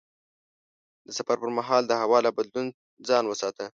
د 1.05 1.07
سفر 1.17 1.35
پر 1.41 1.49
مهال 1.57 1.83
د 1.87 1.91
هوا 2.01 2.19
له 2.25 2.31
بدلون 2.37 2.67
ځان 3.07 3.23
وساته. 3.27 3.65